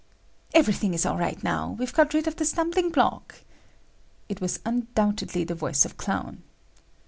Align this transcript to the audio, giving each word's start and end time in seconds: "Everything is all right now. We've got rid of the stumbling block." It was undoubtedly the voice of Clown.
"Everything 0.55 0.95
is 0.95 1.05
all 1.05 1.15
right 1.19 1.43
now. 1.43 1.75
We've 1.77 1.93
got 1.93 2.15
rid 2.15 2.27
of 2.27 2.37
the 2.37 2.45
stumbling 2.45 2.89
block." 2.89 3.43
It 4.29 4.41
was 4.41 4.59
undoubtedly 4.65 5.43
the 5.43 5.53
voice 5.53 5.85
of 5.85 5.95
Clown. 5.95 6.41